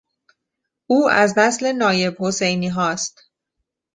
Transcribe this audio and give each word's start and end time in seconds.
او 0.87 1.09
از 1.09 1.37
نسل 1.37 1.71
نایب 1.71 2.15
حسینیهاست. 2.19 3.31